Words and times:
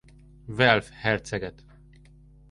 Welf 0.57 0.87
herceget. 1.03 1.57